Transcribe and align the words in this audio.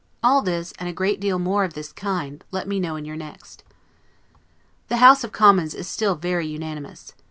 All 0.23 0.41
this, 0.41 0.73
and 0.79 0.89
a 0.89 0.93
great 0.93 1.19
deal 1.19 1.37
more 1.37 1.63
of 1.63 1.75
this 1.75 1.91
kind, 1.93 2.43
let 2.49 2.67
me 2.67 2.79
know 2.79 2.95
in 2.95 3.05
your 3.05 3.15
next. 3.15 3.63
The 4.87 4.97
House 4.97 5.23
of 5.23 5.31
Commons 5.31 5.75
is 5.75 5.87
still 5.87 6.15
very 6.15 6.47
unanimous. 6.47 7.13